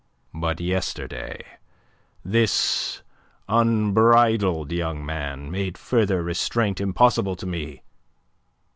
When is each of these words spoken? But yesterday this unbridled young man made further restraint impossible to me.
But 0.33 0.59
yesterday 0.59 1.45
this 2.25 3.03
unbridled 3.47 4.71
young 4.71 5.05
man 5.05 5.51
made 5.51 5.77
further 5.77 6.23
restraint 6.23 6.81
impossible 6.81 7.35
to 7.35 7.45
me. 7.45 7.83